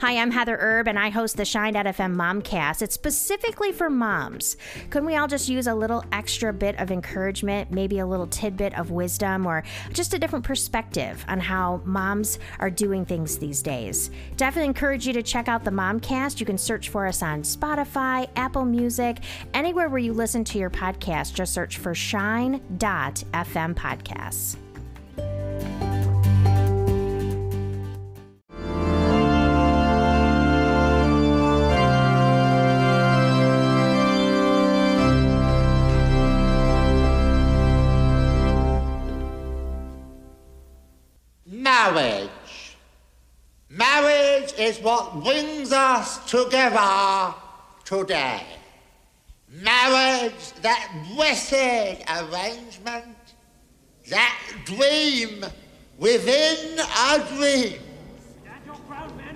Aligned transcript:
Hi, 0.00 0.16
I'm 0.16 0.30
Heather 0.30 0.56
Erb, 0.58 0.88
and 0.88 0.98
I 0.98 1.10
host 1.10 1.36
the 1.36 1.44
Shine.fm 1.44 2.16
Momcast. 2.16 2.80
It's 2.80 2.94
specifically 2.94 3.70
for 3.70 3.90
moms. 3.90 4.56
Couldn't 4.88 5.04
we 5.04 5.16
all 5.16 5.28
just 5.28 5.46
use 5.46 5.66
a 5.66 5.74
little 5.74 6.02
extra 6.10 6.54
bit 6.54 6.80
of 6.80 6.90
encouragement, 6.90 7.70
maybe 7.70 7.98
a 7.98 8.06
little 8.06 8.26
tidbit 8.26 8.78
of 8.78 8.90
wisdom, 8.90 9.44
or 9.44 9.62
just 9.92 10.14
a 10.14 10.18
different 10.18 10.46
perspective 10.46 11.22
on 11.28 11.38
how 11.38 11.82
moms 11.84 12.38
are 12.60 12.70
doing 12.70 13.04
things 13.04 13.36
these 13.36 13.62
days? 13.62 14.10
Definitely 14.38 14.68
encourage 14.68 15.06
you 15.06 15.12
to 15.12 15.22
check 15.22 15.48
out 15.48 15.64
the 15.64 15.70
Momcast. 15.70 16.40
You 16.40 16.46
can 16.46 16.56
search 16.56 16.88
for 16.88 17.06
us 17.06 17.22
on 17.22 17.42
Spotify, 17.42 18.26
Apple 18.36 18.64
Music, 18.64 19.18
anywhere 19.52 19.90
where 19.90 19.98
you 19.98 20.14
listen 20.14 20.44
to 20.44 20.58
your 20.58 20.70
podcast. 20.70 21.34
Just 21.34 21.52
search 21.52 21.76
for 21.76 21.94
Shine.fm 21.94 23.74
Podcasts. 23.74 24.56
Is 44.60 44.78
what 44.80 45.22
brings 45.24 45.72
us 45.72 46.18
together 46.30 47.34
today. 47.82 48.42
Marriage, 49.48 50.52
that 50.60 50.92
blessed 51.14 52.04
arrangement, 52.06 53.16
that 54.10 54.38
dream 54.66 55.46
within 55.98 56.78
a 56.78 57.26
dream. 57.36 57.80
Stand 58.42 58.66
your 58.66 58.76
ground, 58.86 59.16
men! 59.16 59.34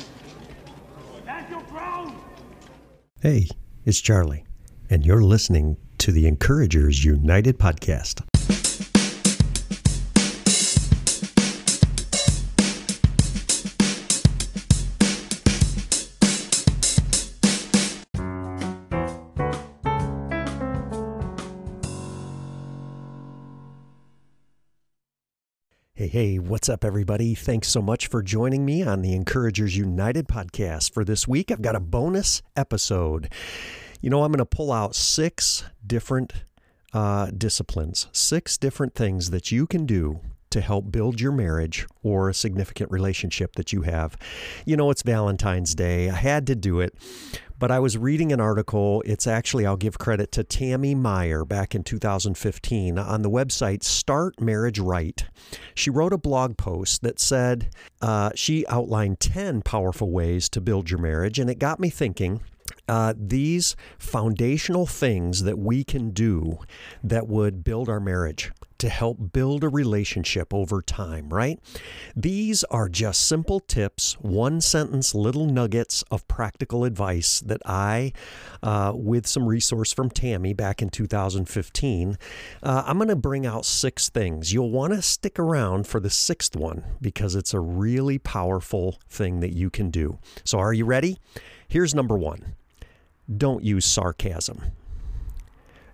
Stand 1.22 1.50
your 1.50 1.62
ground! 1.62 2.12
Hey, 3.22 3.48
it's 3.86 4.02
Charlie, 4.02 4.44
and 4.90 5.06
you're 5.06 5.22
listening 5.22 5.78
to 5.98 6.12
the 6.12 6.26
Encouragers 6.26 7.02
United 7.02 7.58
podcast. 7.58 8.22
Hey, 26.14 26.38
what's 26.38 26.68
up, 26.68 26.84
everybody? 26.84 27.34
Thanks 27.34 27.66
so 27.66 27.82
much 27.82 28.06
for 28.06 28.22
joining 28.22 28.64
me 28.64 28.84
on 28.84 29.02
the 29.02 29.16
Encouragers 29.16 29.76
United 29.76 30.28
podcast. 30.28 30.92
For 30.92 31.04
this 31.04 31.26
week, 31.26 31.50
I've 31.50 31.60
got 31.60 31.74
a 31.74 31.80
bonus 31.80 32.40
episode. 32.54 33.32
You 34.00 34.10
know, 34.10 34.22
I'm 34.22 34.30
going 34.30 34.38
to 34.38 34.46
pull 34.46 34.70
out 34.70 34.94
six 34.94 35.64
different 35.84 36.32
uh, 36.92 37.32
disciplines, 37.36 38.06
six 38.12 38.56
different 38.56 38.94
things 38.94 39.30
that 39.30 39.50
you 39.50 39.66
can 39.66 39.86
do 39.86 40.20
to 40.50 40.60
help 40.60 40.92
build 40.92 41.20
your 41.20 41.32
marriage 41.32 41.84
or 42.04 42.28
a 42.28 42.34
significant 42.34 42.92
relationship 42.92 43.56
that 43.56 43.72
you 43.72 43.82
have. 43.82 44.16
You 44.64 44.76
know, 44.76 44.90
it's 44.90 45.02
Valentine's 45.02 45.74
Day. 45.74 46.08
I 46.08 46.14
had 46.14 46.46
to 46.46 46.54
do 46.54 46.78
it, 46.78 46.94
but 47.64 47.70
I 47.70 47.78
was 47.78 47.96
reading 47.96 48.30
an 48.30 48.42
article. 48.42 49.02
It's 49.06 49.26
actually, 49.26 49.64
I'll 49.64 49.78
give 49.78 49.98
credit 49.98 50.30
to 50.32 50.44
Tammy 50.44 50.94
Meyer 50.94 51.46
back 51.46 51.74
in 51.74 51.82
2015 51.82 52.98
on 52.98 53.22
the 53.22 53.30
website 53.30 53.82
Start 53.82 54.38
Marriage 54.38 54.78
Right. 54.78 55.24
She 55.74 55.88
wrote 55.88 56.12
a 56.12 56.18
blog 56.18 56.58
post 56.58 57.00
that 57.00 57.18
said 57.18 57.70
uh, 58.02 58.32
she 58.34 58.66
outlined 58.66 59.18
10 59.18 59.62
powerful 59.62 60.10
ways 60.10 60.50
to 60.50 60.60
build 60.60 60.90
your 60.90 61.00
marriage, 61.00 61.38
and 61.38 61.48
it 61.48 61.58
got 61.58 61.80
me 61.80 61.88
thinking 61.88 62.42
uh, 62.86 63.14
these 63.16 63.76
foundational 63.98 64.84
things 64.84 65.44
that 65.44 65.58
we 65.58 65.84
can 65.84 66.10
do 66.10 66.58
that 67.02 67.28
would 67.28 67.64
build 67.64 67.88
our 67.88 67.98
marriage 67.98 68.52
to 68.84 68.90
help 68.90 69.32
build 69.32 69.64
a 69.64 69.68
relationship 69.70 70.52
over 70.52 70.82
time, 70.82 71.30
right? 71.30 71.58
These 72.14 72.64
are 72.64 72.90
just 72.90 73.26
simple 73.26 73.58
tips, 73.58 74.12
one 74.20 74.60
sentence 74.60 75.14
little 75.14 75.46
nuggets 75.46 76.04
of 76.10 76.28
practical 76.28 76.84
advice 76.84 77.40
that 77.40 77.62
I, 77.64 78.12
uh, 78.62 78.92
with 78.94 79.26
some 79.26 79.46
resource 79.46 79.90
from 79.90 80.10
Tammy 80.10 80.52
back 80.52 80.82
in 80.82 80.90
2015, 80.90 82.18
uh, 82.62 82.82
I'm 82.86 82.98
going 82.98 83.08
to 83.08 83.16
bring 83.16 83.46
out 83.46 83.64
six 83.64 84.10
things. 84.10 84.52
You'll 84.52 84.70
want 84.70 84.92
to 84.92 85.00
stick 85.00 85.38
around 85.38 85.86
for 85.86 85.98
the 85.98 86.10
sixth 86.10 86.54
one 86.54 86.84
because 87.00 87.34
it's 87.34 87.54
a 87.54 87.60
really 87.60 88.18
powerful 88.18 88.98
thing 89.08 89.40
that 89.40 89.54
you 89.54 89.70
can 89.70 89.88
do. 89.88 90.18
So, 90.44 90.58
are 90.58 90.74
you 90.74 90.84
ready? 90.84 91.16
Here's 91.68 91.94
number 91.94 92.18
one 92.18 92.54
don't 93.34 93.64
use 93.64 93.86
sarcasm. 93.86 94.60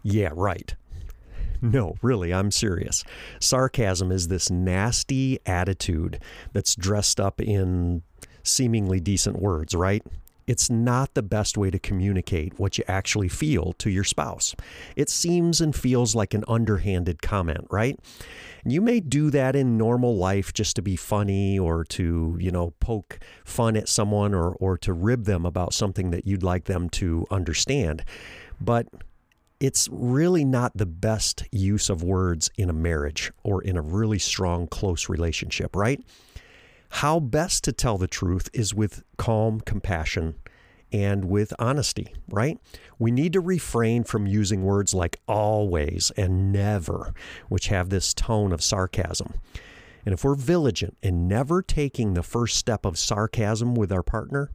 Yeah, 0.03 0.31
right. 0.35 0.75
No, 1.63 1.97
really, 2.03 2.33
I'm 2.33 2.51
serious. 2.51 3.05
Sarcasm 3.39 4.11
is 4.11 4.29
this 4.29 4.51
nasty 4.51 5.39
attitude 5.47 6.23
that's 6.53 6.75
dressed 6.75 7.21
up 7.21 7.41
in 7.41 8.03
seemingly 8.43 9.01
decent 9.01 9.41
words, 9.41 9.75
right? 9.75 10.03
It's 10.47 10.69
not 10.69 11.15
the 11.15 11.23
best 11.23 11.57
way 11.57 11.71
to 11.71 11.79
communicate 11.79 12.59
what 12.59 12.77
you 12.77 12.83
actually 12.89 13.29
feel 13.29 13.73
to 13.75 13.89
your 13.89 14.03
spouse. 14.03 14.57
It 14.97 15.09
seems 15.09 15.61
and 15.61 15.77
feels 15.77 16.17
like 16.17 16.35
an 16.35 16.43
underhanded 16.49 17.23
comment, 17.23 17.69
right? 17.71 17.97
You 18.65 18.81
may 18.81 18.99
do 18.99 19.31
that 19.31 19.55
in 19.55 19.79
normal 19.79 20.17
life 20.17 20.53
just 20.53 20.75
to 20.77 20.83
be 20.83 20.97
funny 20.97 21.57
or 21.57 21.85
to, 21.85 22.37
you 22.41 22.51
know, 22.51 22.73
poke 22.81 23.21
fun 23.45 23.77
at 23.77 23.89
someone 23.89 24.35
or, 24.35 24.55
or 24.55 24.77
to 24.79 24.93
rib 24.93 25.25
them 25.25 25.47
about 25.47 25.73
something 25.73 26.11
that 26.11 26.27
you'd 26.27 26.43
like 26.43 26.65
them 26.65 26.91
to 26.91 27.27
understand. 27.31 28.03
But 28.61 28.89
it's 29.61 29.89
really 29.93 30.45
not 30.45 30.77
the 30.77 30.87
best 30.87 31.45
use 31.53 31.91
of 31.91 32.03
words 32.03 32.51
in 32.57 32.71
a 32.71 32.73
marriage 32.75 33.31
or 33.45 33.63
in 33.63 33.77
a 33.77 33.83
really 33.83 34.19
strong, 34.19 34.67
close 34.67 35.09
relationship, 35.09 35.77
right? 35.77 36.03
How 36.89 37.21
best 37.21 37.63
to 37.65 37.73
tell 37.73 37.99
the 37.99 38.09
truth 38.09 38.49
is 38.53 38.75
with 38.75 39.05
calm 39.19 39.61
compassion 39.61 40.35
and 40.93 41.27
with 41.27 41.53
honesty, 41.59 42.15
right? 42.29 42.59
We 42.99 43.11
need 43.11 43.35
to 43.35 43.41
refrain 43.41 44.03
from 44.03 44.27
using 44.27 44.65
words 44.65 44.93
like 44.95 45.21
always 45.29 46.11
and 46.17 46.51
never, 46.51 47.15
which 47.49 47.69
have 47.69 47.91
this 47.91 48.13
tone 48.13 48.53
of 48.53 48.63
sarcasm. 48.63 49.35
And 50.05 50.15
if 50.15 50.25
we're 50.25 50.35
vigilant 50.35 50.97
in 51.03 51.29
never 51.29 51.63
taking 51.63 52.15
the 52.15 52.23
first 52.23 52.57
step 52.57 52.85
of 52.87 52.99
sarcasm 52.99 53.75
with 53.75 53.93
our 53.93 54.03
partner, 54.03 54.51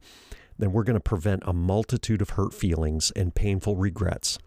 then 0.57 0.71
we're 0.71 0.83
going 0.83 0.95
to 0.95 0.99
prevent 0.99 1.43
a 1.45 1.53
multitude 1.53 2.21
of 2.21 2.31
hurt 2.31 2.53
feelings 2.53 3.11
and 3.15 3.35
painful 3.35 3.75
regrets. 3.75 4.39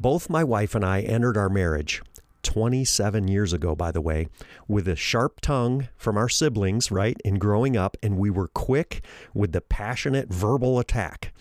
Both 0.00 0.30
my 0.30 0.44
wife 0.44 0.74
and 0.74 0.84
I 0.84 1.00
entered 1.00 1.36
our 1.36 1.48
marriage 1.48 2.02
27 2.42 3.26
years 3.28 3.52
ago, 3.52 3.74
by 3.74 3.90
the 3.90 4.00
way, 4.00 4.28
with 4.68 4.86
a 4.86 4.94
sharp 4.94 5.40
tongue 5.40 5.88
from 5.96 6.16
our 6.16 6.28
siblings, 6.28 6.90
right, 6.90 7.16
in 7.24 7.38
growing 7.38 7.76
up, 7.76 7.96
and 8.02 8.18
we 8.18 8.30
were 8.30 8.48
quick 8.48 9.04
with 9.32 9.52
the 9.52 9.60
passionate 9.60 10.32
verbal 10.32 10.78
attack. 10.78 11.32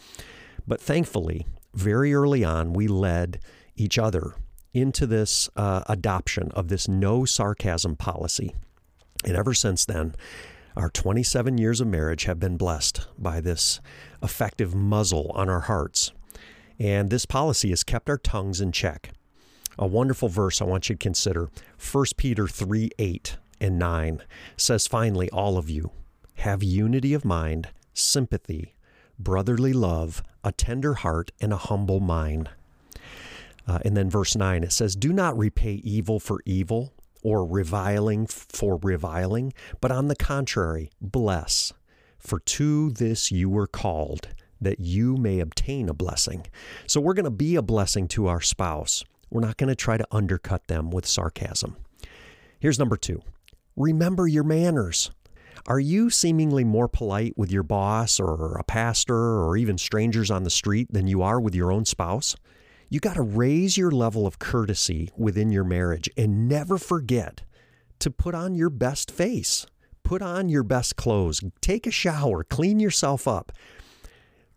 But 0.65 0.81
thankfully, 0.81 1.45
very 1.73 2.13
early 2.13 2.43
on, 2.43 2.73
we 2.73 2.87
led 2.87 3.39
each 3.75 3.97
other 3.97 4.33
into 4.73 5.05
this 5.05 5.49
uh, 5.55 5.83
adoption 5.87 6.51
of 6.51 6.67
this 6.67 6.87
no 6.87 7.25
sarcasm 7.25 7.95
policy. 7.95 8.55
And 9.25 9.35
ever 9.35 9.53
since 9.53 9.85
then, 9.85 10.15
our 10.75 10.89
27 10.89 11.57
years 11.57 11.79
of 11.81 11.87
marriage 11.87 12.23
have 12.23 12.39
been 12.39 12.57
blessed 12.57 13.07
by 13.17 13.39
this 13.39 13.79
effective 14.23 14.73
muzzle 14.73 15.31
on 15.35 15.49
our 15.49 15.61
hearts. 15.61 16.11
And 16.79 17.09
this 17.09 17.25
policy 17.25 17.69
has 17.69 17.83
kept 17.83 18.09
our 18.09 18.17
tongues 18.17 18.59
in 18.59 18.71
check 18.71 19.11
a 19.77 19.87
wonderful 19.87 20.29
verse 20.29 20.61
I 20.61 20.65
want 20.65 20.89
you 20.89 20.95
to 20.95 20.99
consider. 20.99 21.49
1 21.91 22.05
Peter 22.17 22.47
3 22.47 22.91
8 22.97 23.37
and 23.59 23.79
9 23.79 24.21
says, 24.57 24.87
Finally, 24.87 25.29
all 25.31 25.57
of 25.57 25.69
you 25.69 25.91
have 26.35 26.63
unity 26.63 27.13
of 27.13 27.25
mind, 27.25 27.69
sympathy, 27.93 28.75
brotherly 29.17 29.73
love, 29.73 30.23
a 30.43 30.51
tender 30.51 30.95
heart, 30.95 31.31
and 31.39 31.53
a 31.53 31.57
humble 31.57 31.99
mind. 31.99 32.49
Uh, 33.65 33.79
and 33.85 33.95
then 33.95 34.09
verse 34.09 34.35
9 34.35 34.63
it 34.63 34.71
says, 34.71 34.95
Do 34.95 35.13
not 35.13 35.37
repay 35.37 35.75
evil 35.83 36.19
for 36.19 36.39
evil 36.45 36.93
or 37.21 37.45
reviling 37.45 38.27
for 38.27 38.77
reviling, 38.83 39.53
but 39.79 39.91
on 39.91 40.07
the 40.07 40.15
contrary, 40.15 40.91
bless. 40.99 41.71
For 42.19 42.39
to 42.39 42.89
this 42.91 43.31
you 43.31 43.49
were 43.49 43.67
called, 43.67 44.27
that 44.61 44.79
you 44.79 45.17
may 45.17 45.39
obtain 45.39 45.89
a 45.89 45.93
blessing. 45.93 46.45
So 46.87 47.01
we're 47.01 47.13
going 47.13 47.25
to 47.25 47.31
be 47.31 47.55
a 47.55 47.61
blessing 47.61 48.07
to 48.09 48.27
our 48.27 48.41
spouse. 48.41 49.03
We're 49.29 49.41
not 49.41 49.57
going 49.57 49.69
to 49.69 49.75
try 49.75 49.97
to 49.97 50.07
undercut 50.11 50.67
them 50.67 50.91
with 50.91 51.05
sarcasm. 51.05 51.75
Here's 52.59 52.79
number 52.79 52.97
two 52.97 53.21
remember 53.75 54.27
your 54.27 54.43
manners. 54.43 55.11
Are 55.65 55.79
you 55.79 56.09
seemingly 56.09 56.63
more 56.63 56.89
polite 56.89 57.37
with 57.37 57.51
your 57.51 57.63
boss 57.63 58.19
or 58.19 58.57
a 58.57 58.63
pastor 58.63 59.15
or 59.15 59.55
even 59.55 59.77
strangers 59.77 60.29
on 60.29 60.43
the 60.43 60.49
street 60.49 60.91
than 60.91 61.07
you 61.07 61.21
are 61.21 61.39
with 61.39 61.55
your 61.55 61.71
own 61.71 61.85
spouse? 61.85 62.35
You 62.89 62.99
got 62.99 63.15
to 63.15 63.21
raise 63.21 63.77
your 63.77 63.89
level 63.89 64.27
of 64.27 64.39
courtesy 64.39 65.09
within 65.17 65.51
your 65.51 65.63
marriage 65.63 66.09
and 66.17 66.47
never 66.47 66.77
forget 66.77 67.43
to 67.99 68.11
put 68.11 68.35
on 68.35 68.55
your 68.55 68.69
best 68.69 69.09
face. 69.09 69.65
Put 70.03 70.21
on 70.21 70.49
your 70.49 70.63
best 70.63 70.97
clothes, 70.97 71.41
take 71.61 71.87
a 71.87 71.91
shower, 71.91 72.43
clean 72.43 72.79
yourself 72.79 73.27
up. 73.27 73.53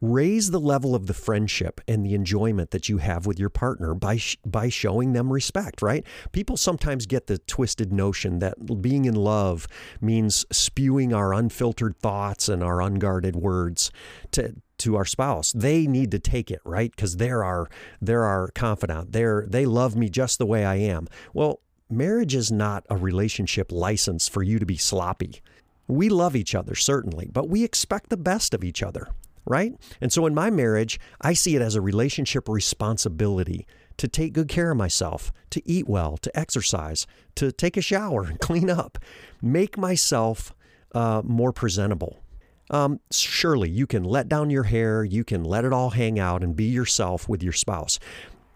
Raise 0.01 0.51
the 0.51 0.61
level 0.61 0.95
of 0.95 1.07
the 1.07 1.15
friendship 1.15 1.81
and 1.89 2.05
the 2.05 2.15
enjoyment 2.15 2.71
that 2.71 2.89
you 2.89 2.99
have 2.99 3.25
with 3.25 3.39
your 3.39 3.49
partner 3.49 3.95
by 3.95 4.19
sh- 4.19 4.37
by 4.45 4.69
showing 4.69 5.15
them 5.15 5.33
respect, 5.33 5.81
right? 5.81 6.05
People 6.33 6.59
sometimes 6.59 7.07
get 7.07 7.29
the 7.29 7.39
twisted 7.39 7.93
notion 7.93 8.39
that 8.41 8.83
being 8.83 9.07
in 9.07 9.15
love 9.15 9.67
means 10.01 10.45
spewing 10.53 11.15
our 11.15 11.33
unfiltered 11.33 11.97
thoughts 11.99 12.49
and 12.49 12.63
our 12.63 12.83
unguarded 12.83 13.37
words 13.37 13.91
to 14.33 14.55
to 14.79 14.97
our 14.97 15.07
spouse. 15.07 15.53
They 15.53 15.87
need 15.87 16.11
to 16.11 16.19
take 16.19 16.51
it, 16.51 16.61
right? 16.65 16.91
Because 16.95 17.17
they're 17.17 17.43
our 17.43 17.69
they're 18.01 18.25
our 18.25 18.49
confidant. 18.49 19.13
They're 19.13 19.47
they 19.49 19.65
love 19.65 19.97
me 19.97 20.11
just 20.11 20.39
the 20.39 20.47
way 20.47 20.65
I 20.65 20.77
am. 20.77 21.09
Well, 21.33 21.61
marriage 21.89 22.35
is 22.35 22.53
not 22.53 22.85
a 22.91 22.97
relationship 22.97 23.73
license 23.73 24.29
for 24.29 24.43
you 24.43 24.59
to 24.59 24.67
be 24.67 24.77
sloppy. 24.77 25.41
We 25.89 26.09
love 26.09 26.37
each 26.37 26.55
other, 26.55 26.75
certainly, 26.75 27.31
but 27.33 27.49
we 27.49 27.65
expect 27.65 28.11
the 28.11 28.17
best 28.17 28.53
of 28.53 28.65
each 28.65 28.83
other 28.83 29.09
right? 29.47 29.75
And 30.01 30.13
so 30.13 30.27
in 30.27 30.35
my 30.35 30.51
marriage, 30.51 30.99
I 31.21 31.33
see 31.33 31.57
it 31.57 31.63
as 31.63 31.75
a 31.75 31.81
relationship 31.81 32.49
responsibility 32.49 33.67
to 33.97 34.09
take 34.09 34.35
good 34.35 34.49
care 34.49 34.73
of 34.73 34.77
myself, 34.77 35.33
to 35.51 35.63
eat 35.69 35.89
well, 35.89 36.17
to 36.19 36.39
exercise, 36.39 37.07
to 37.37 37.51
take 37.53 37.77
a 37.77 37.83
shower 37.83 38.25
and 38.25 38.41
clean 38.41 38.69
up, 38.69 38.99
make 39.41 39.79
myself 39.79 40.55
uh, 40.95 41.23
more 41.25 41.53
presentable. 41.53 42.23
Um, 42.69 43.01
surely 43.13 43.71
you 43.71 43.87
can 43.87 44.03
let 44.03 44.29
down 44.29 44.51
your 44.51 44.65
hair, 44.65 45.05
you 45.05 45.23
can 45.25 45.45
let 45.45 45.65
it 45.65 45.73
all 45.73 45.91
hang 45.91 46.19
out 46.19 46.43
and 46.43 46.57
be 46.57 46.65
yourself 46.65 47.29
with 47.29 47.43
your 47.43 47.53
spouse. 47.53 47.99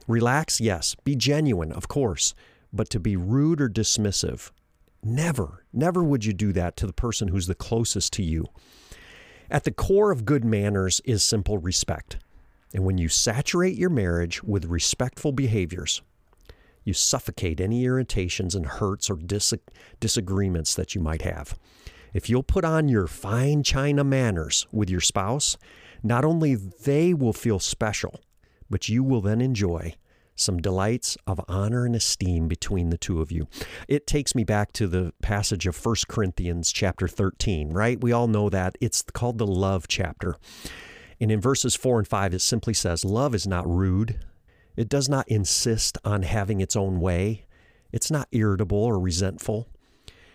Relax, 0.09 0.61
yes. 0.61 0.97
Be 1.05 1.15
genuine, 1.15 1.71
of 1.71 1.87
course. 1.87 2.35
But 2.73 2.91
to 2.91 3.01
be 3.01 3.17
rude 3.17 3.61
or 3.61 3.69
dismissive, 3.69 4.51
never, 5.03 5.65
never 5.73 6.03
would 6.03 6.25
you 6.25 6.33
do 6.33 6.53
that 6.53 6.77
to 6.79 6.87
the 6.87 6.93
person 6.93 7.29
who's 7.29 7.47
the 7.47 7.55
closest 7.55 8.13
to 8.15 8.23
you. 8.23 8.47
At 9.51 9.65
the 9.65 9.73
core 9.73 10.13
of 10.13 10.25
good 10.25 10.45
manners 10.45 11.01
is 11.05 11.25
simple 11.25 11.59
respect. 11.59 12.19
And 12.73 12.85
when 12.85 12.99
you 12.99 13.09
saturate 13.09 13.77
your 13.77 13.91
marriage 13.91 14.45
with 14.45 14.67
respectful 14.67 15.33
behaviors, 15.33 16.03
you 16.85 16.95
suffocate 16.95 17.61
any 17.61 17.85
irritations 17.85 18.55
and 18.55 18.65
hurts 18.65 19.11
or 19.11 19.17
dis- 19.17 19.55
disagreements 19.99 20.75
that 20.77 20.95
you 20.95 21.01
might 21.01 21.23
have. 21.23 21.59
If 22.15 22.31
you'll 22.31 22.45
put 22.45 22.65
on 22.65 22.89
your 22.89 23.09
fine 23.09 23.65
china 23.65 24.05
manners 24.05 24.69
with 24.71 24.89
your 24.89 25.01
spouse, 25.01 25.57
not 26.01 26.25
only 26.25 26.55
they 26.55 27.13
will 27.13 27.33
feel 27.33 27.59
special, 27.59 28.21
but 28.71 28.89
you 28.89 29.03
will 29.03 29.21
then 29.21 29.41
enjoy 29.41 29.95
some 30.35 30.59
delights 30.59 31.17
of 31.27 31.41
honor 31.49 31.85
and 31.85 31.95
esteem 31.95 32.49
between 32.49 32.91
the 32.91 32.99
two 32.99 33.21
of 33.21 33.31
you. 33.31 33.49
It 33.89 34.07
takes 34.07 34.35
me 34.35 34.45
back 34.45 34.73
to 34.75 34.87
the 34.87 35.13
passage 35.23 35.67
of 35.67 35.85
1 35.85 35.97
Corinthians 36.09 36.73
chapter 36.73 37.09
13, 37.09 37.73
right? 37.73 38.01
We 38.01 38.13
all 38.13 38.29
know 38.29 38.49
that. 38.49 38.77
It's 38.81 39.03
called 39.03 39.39
the 39.39 39.47
love 39.47 39.87
chapter. 39.89 40.37
And 41.21 41.31
in 41.31 41.41
verses 41.41 41.75
4 41.77 41.99
and 41.99 42.09
5, 42.09 42.35
it 42.35 42.41
simply 42.41 42.75
says, 42.75 43.05
Love 43.05 43.35
is 43.35 43.47
not 43.47 43.69
rude. 43.69 44.25
It 44.77 44.89
does 44.89 45.09
not 45.09 45.29
insist 45.29 45.99
on 46.05 46.23
having 46.23 46.61
its 46.61 46.75
own 46.75 47.01
way. 47.01 47.45
It's 47.93 48.11
not 48.11 48.29
irritable 48.33 48.83
or 48.83 48.99
resentful. 48.99 49.69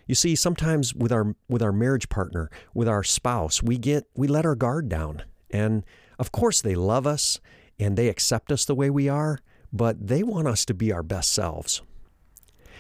You 0.07 0.15
see, 0.15 0.36
sometimes 0.36 0.94
with 0.94 1.12
our 1.12 1.36
with 1.50 1.63
our 1.63 1.71
marriage 1.71 2.09
partner, 2.09 2.51
with 2.74 2.88
our 2.88 3.03
spouse, 3.03 3.63
we 3.63 3.77
get 3.77 4.06
we 4.15 4.27
let 4.27 4.45
our 4.45 4.56
guard 4.56 4.88
down. 4.88 5.24
And 5.50 5.83
of 6.19 6.31
course 6.31 6.62
they 6.62 6.75
love 6.75 7.07
us 7.07 7.39
and 7.80 7.98
they 7.98 8.07
accept 8.07 8.51
us 8.51 8.65
the 8.65 8.75
way 8.75 8.89
we 8.89 9.09
are, 9.09 9.39
but 9.75 10.07
they 10.07 10.24
want 10.24 10.48
us 10.48 10.63
to 10.66 10.74
be 10.74 10.92
our 10.92 11.04
best 11.04 11.33
selves. 11.33 11.81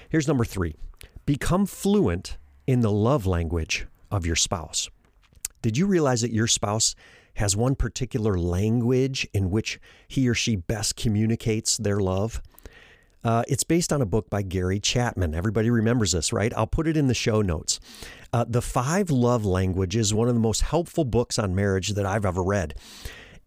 Here's 0.09 0.27
number 0.27 0.45
three 0.45 0.75
become 1.25 1.65
fluent 1.65 2.37
in 2.65 2.79
the 2.79 2.91
love 2.91 3.25
language 3.25 3.85
of 4.09 4.25
your 4.25 4.35
spouse. 4.35 4.89
Did 5.61 5.77
you 5.77 5.87
realize 5.87 6.21
that 6.21 6.31
your 6.31 6.47
spouse 6.47 6.95
has 7.35 7.55
one 7.55 7.75
particular 7.75 8.37
language 8.37 9.27
in 9.33 9.51
which 9.51 9.79
he 10.07 10.29
or 10.29 10.33
she 10.33 10.55
best 10.55 10.95
communicates 10.95 11.75
their 11.77 11.99
love? 11.99 12.41
Uh, 13.25 13.43
it's 13.47 13.63
based 13.63 13.91
on 13.91 14.01
a 14.01 14.05
book 14.05 14.29
by 14.29 14.43
Gary 14.43 14.79
Chapman. 14.79 15.33
Everybody 15.33 15.71
remembers 15.71 16.11
this, 16.11 16.31
right? 16.31 16.53
I'll 16.55 16.67
put 16.67 16.87
it 16.87 16.95
in 16.95 17.07
the 17.07 17.15
show 17.15 17.41
notes. 17.41 17.79
Uh, 18.31 18.45
the 18.47 18.61
Five 18.61 19.09
Love 19.09 19.43
Languages, 19.43 20.13
one 20.13 20.29
of 20.29 20.35
the 20.35 20.39
most 20.39 20.61
helpful 20.61 21.03
books 21.03 21.39
on 21.39 21.55
marriage 21.55 21.89
that 21.89 22.05
I've 22.05 22.25
ever 22.25 22.43
read. 22.43 22.75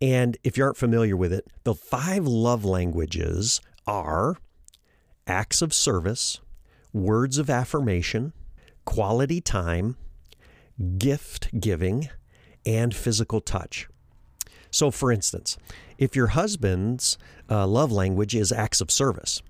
And 0.01 0.37
if 0.45 0.57
you 0.57 0.65
aren't 0.65 0.77
familiar 0.77 1.17
with 1.17 1.33
it, 1.33 1.47
the 1.65 1.75
five 1.75 2.27
love 2.27 2.65
languages 2.65 3.61
are 3.87 4.37
acts 5.27 5.61
of 5.61 5.75
service, 5.75 6.41
words 6.93 7.39
of 7.39 7.51
affirmation, 7.51 8.33
quality 8.85 9.41
time, 9.41 9.97
gift 10.99 11.61
giving, 11.61 12.09
and 12.65 12.95
physical 12.95 13.41
touch. 13.41 13.89
So, 14.71 14.91
for 14.91 15.11
instance, 15.11 15.57
if 15.97 16.15
your 16.15 16.29
husband's 16.29 17.19
uh, 17.51 17.67
love 17.67 17.91
language 17.91 18.35
is 18.35 18.53
acts 18.53 18.81
of 18.81 18.91
service, 18.91 19.43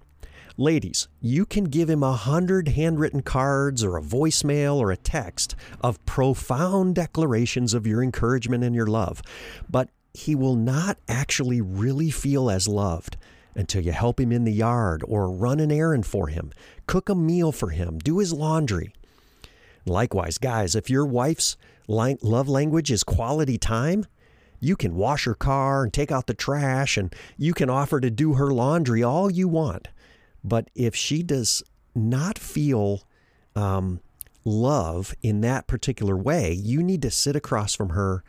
ladies, 0.57 1.09
you 1.21 1.45
can 1.45 1.65
give 1.65 1.91
him 1.91 2.03
a 2.03 2.13
hundred 2.13 2.69
handwritten 2.69 3.23
cards 3.23 3.85
or 3.85 3.97
a 3.97 4.03
voicemail 4.03 4.77
or 4.77 4.91
a 4.91 4.97
text 4.97 5.55
of 5.81 6.05
profound 6.07 6.95
declarations 6.95 7.75
of 7.75 7.87
your 7.87 8.03
encouragement 8.03 8.65
and 8.65 8.75
your 8.75 8.87
love. 8.87 9.21
But 9.69 9.91
he 10.15 10.35
will 10.35 10.57
not 10.57 10.99
actually 11.09 11.61
really 11.61 12.11
feel 12.11 12.51
as 12.51 12.67
loved 12.67 13.17
until 13.55 13.83
you 13.83 13.93
help 13.93 14.21
him 14.21 14.33
in 14.33 14.45
the 14.45 14.53
yard 14.53 15.03
or 15.07 15.31
run 15.31 15.61
an 15.61 15.73
errand 15.73 16.07
for 16.07 16.29
him, 16.29 16.53
cook 16.87 17.09
a 17.09 17.15
meal 17.15 17.53
for 17.53 17.71
him, 17.71 17.99
do 17.99 18.19
his 18.19 18.33
laundry. 18.33 18.93
Likewise, 19.85 20.39
guys, 20.39 20.75
if 20.75 20.91
your 20.91 21.05
wife's 21.05 21.57
love 21.89 22.49
language 22.49 22.91
is 22.91 23.03
quality 23.03 23.59
time, 23.59 24.07
you 24.61 24.77
can 24.77 24.95
wash 24.95 25.25
her 25.25 25.35
car 25.35 25.85
and 25.85 25.93
take 25.93 26.13
out 26.13 26.27
the 26.27 26.35
trash 26.35 26.97
and 26.97 27.15
you 27.37 27.55
can 27.55 27.71
offer 27.71 28.01
to 28.01 28.11
do 28.11 28.35
her 28.35 28.53
laundry 28.53 29.03
all 29.03 29.31
you 29.31 29.49
want. 29.49 29.89
But 30.45 30.71
if 30.75 30.95
she 30.95 31.23
does 31.23 31.63
not 31.95 32.39
feel 32.39 33.03
um, 33.57 34.01
love 34.45 35.15
in 35.23 35.41
that 35.43 35.67
particular 35.67 36.17
way, 36.17 36.53
you 36.53 36.83
need 36.83 37.03
to 37.03 37.11
sit 37.11 37.37
across 37.37 37.75
from 37.75 37.91
her 37.91 38.23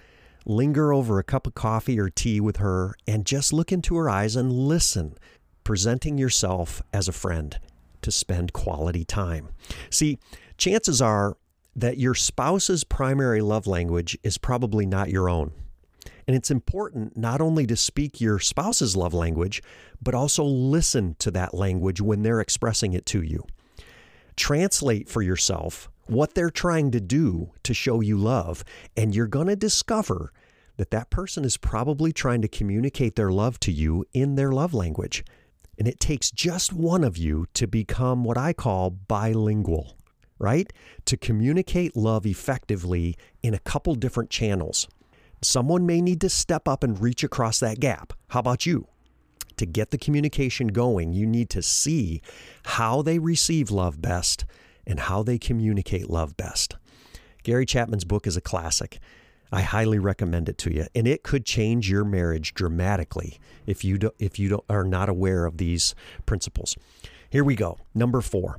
linger 0.46 0.94
over 0.94 1.20
a 1.20 1.24
cup 1.24 1.48
of 1.48 1.56
coffee 1.56 2.00
or 2.00 2.10
tea 2.10 2.40
with 2.40 2.58
her 2.58 2.96
and 3.08 3.26
just 3.26 3.54
look 3.54 3.72
into 3.72 3.96
her 3.96 4.10
eyes 4.10 4.36
and 4.36 4.52
listen, 4.52 5.16
presenting 5.64 6.18
yourself 6.18 6.82
as 6.94 7.08
a 7.08 7.14
friend 7.14 7.60
to 8.02 8.12
spend 8.12 8.54
quality 8.54 9.04
time. 9.04 9.50
See, 9.90 10.18
chances 10.58 11.02
are 11.02 11.38
that 11.76 11.98
your 11.98 12.16
spouse's 12.16 12.84
primary 12.84 13.42
love 13.42 13.68
language 13.68 14.18
is 14.24 14.38
probably 14.38 14.86
not 14.86 15.10
your 15.10 15.30
own. 15.30 15.52
And 16.28 16.36
it's 16.36 16.52
important 16.52 17.18
not 17.18 17.42
only 17.42 17.66
to 17.66 17.76
speak 17.76 18.22
your 18.22 18.40
spouse's 18.40 18.96
love 18.96 19.14
language, 19.14 19.64
but 20.02 20.14
also 20.14 20.44
listen 20.44 21.16
to 21.20 21.32
that 21.32 21.54
language 21.54 22.02
when 22.02 22.22
they're 22.22 22.42
expressing 22.42 22.94
it 22.94 23.06
to 23.08 23.24
you. 23.24 23.46
Translate 24.36 25.10
for 25.10 25.22
yourself 25.22 25.90
what 26.10 26.34
they're 26.34 26.50
trying 26.50 26.92
to 26.92 27.00
do 27.00 27.52
to 27.64 27.74
show 27.74 28.02
you 28.02 28.18
love. 28.18 28.64
And 28.98 29.16
you're 29.16 29.28
going 29.28 29.48
to 29.48 29.56
discover 29.56 30.32
that 30.78 30.92
that 30.92 31.10
person 31.10 31.44
is 31.44 31.58
probably 31.58 32.12
trying 32.12 32.42
to 32.42 32.48
communicate 32.48 33.16
their 33.16 33.32
love 33.32 33.60
to 33.62 33.72
you 33.72 34.06
in 34.14 34.36
their 34.36 34.52
love 34.52 34.74
language. 34.74 35.24
And 35.78 35.88
it 35.88 36.00
takes 36.00 36.32
just 36.32 36.74
one 36.74 37.04
of 37.04 37.18
you 37.18 37.48
to 37.54 37.68
become 37.68 38.24
what 38.24 38.38
I 38.38 38.54
call 38.54 38.90
bilingual, 38.90 39.98
right? 40.38 40.72
To 41.06 41.18
communicate 41.18 41.96
love 41.96 42.26
effectively 42.26 43.16
in 43.44 43.54
a 43.54 43.60
couple 43.60 43.96
different 43.96 44.30
channels. 44.30 44.88
Someone 45.42 45.86
may 45.86 46.02
need 46.02 46.20
to 46.22 46.30
step 46.30 46.68
up 46.68 46.84
and 46.84 47.00
reach 47.00 47.24
across 47.24 47.60
that 47.60 47.80
gap. 47.80 48.14
How 48.30 48.40
about 48.40 48.66
you? 48.66 48.88
To 49.58 49.66
get 49.66 49.92
the 49.92 49.98
communication 49.98 50.68
going, 50.68 51.14
you 51.14 51.26
need 51.26 51.50
to 51.52 51.62
see 51.62 52.22
how 52.64 53.02
they 53.02 53.20
receive 53.20 53.72
love 53.72 54.02
best 54.02 54.46
and 54.90 55.00
how 55.00 55.24
they 55.24 55.38
communicate 55.38 56.10
love 56.10 56.36
best. 56.36 56.76
Gary 57.44 57.66
Chapman's 57.66 58.04
book 58.04 58.28
is 58.28 58.36
a 58.36 58.42
classic. 58.42 59.00
I 59.52 59.62
highly 59.62 60.00
recommend 60.00 60.50
it 60.50 60.58
to 60.60 60.74
you, 60.74 60.88
and 60.94 61.08
it 61.08 61.24
could 61.24 61.46
change 61.46 61.90
your 61.90 62.04
marriage 62.04 62.54
dramatically 62.54 63.40
if 63.66 63.84
you 63.86 63.98
do, 63.98 64.12
if 64.20 64.38
you 64.38 64.62
are 64.70 64.84
not 64.84 65.08
aware 65.08 65.46
of 65.46 65.58
these 65.58 65.96
principles. 66.26 66.76
Here 67.30 67.44
we 67.44 67.56
go. 67.56 67.78
Number 67.94 68.20
four. 68.20 68.58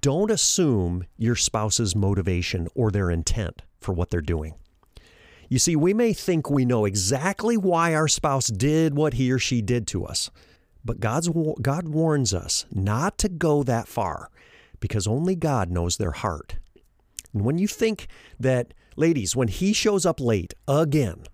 Don't 0.00 0.32
assume 0.32 1.06
your 1.16 1.36
spouse's 1.36 1.94
motivation 1.94 2.66
or 2.74 2.90
their 2.90 3.08
intent 3.08 3.62
for 3.78 3.92
what 3.92 4.10
they're 4.10 4.20
doing. 4.20 4.54
You 5.48 5.60
see, 5.60 5.76
we 5.76 5.94
may 5.94 6.12
think 6.12 6.50
we 6.50 6.64
know 6.64 6.86
exactly 6.86 7.56
why 7.56 7.94
our 7.94 8.08
spouse 8.08 8.48
did 8.48 8.96
what 8.96 9.14
he 9.14 9.30
or 9.30 9.38
she 9.38 9.62
did 9.62 9.86
to 9.88 10.04
us, 10.04 10.28
but 10.84 10.98
God's, 10.98 11.30
God 11.62 11.86
warns 11.86 12.34
us 12.34 12.66
not 12.72 13.16
to 13.18 13.28
go 13.28 13.62
that 13.62 13.86
far 13.86 14.28
because 14.80 15.06
only 15.06 15.34
God 15.34 15.70
knows 15.70 15.96
their 15.96 16.12
heart. 16.12 16.58
And 17.32 17.44
when 17.44 17.58
you 17.58 17.66
think 17.66 18.08
that, 18.40 18.74
ladies, 18.96 19.36
when 19.36 19.48
he 19.48 19.72
shows 19.72 20.06
up 20.06 20.20
late 20.20 20.54
again, 20.66 21.24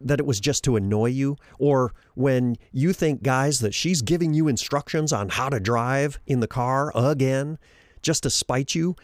that 0.00 0.20
it 0.20 0.26
was 0.26 0.40
just 0.40 0.62
to 0.64 0.76
annoy 0.76 1.06
you, 1.06 1.36
or 1.58 1.94
when 2.14 2.56
you 2.72 2.92
think, 2.92 3.22
guys, 3.22 3.60
that 3.60 3.74
she's 3.74 4.02
giving 4.02 4.34
you 4.34 4.48
instructions 4.48 5.12
on 5.12 5.30
how 5.30 5.48
to 5.48 5.58
drive 5.58 6.18
in 6.26 6.40
the 6.40 6.48
car 6.48 6.92
again 6.94 7.58
just 8.02 8.22
to 8.24 8.30
spite 8.30 8.74
you, 8.74 8.94